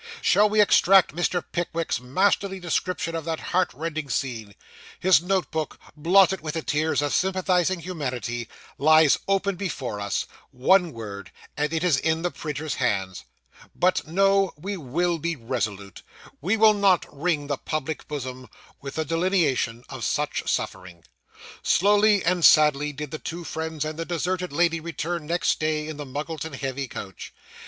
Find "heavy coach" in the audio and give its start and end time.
26.53-27.35